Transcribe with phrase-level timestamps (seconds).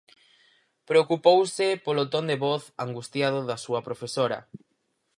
[0.89, 4.39] Preocupouse polo ton de voz angustiado da súa profesora.